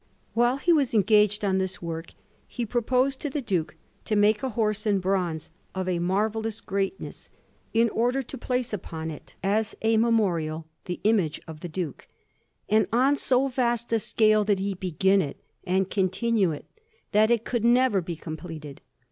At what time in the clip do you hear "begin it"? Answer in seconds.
14.73-15.37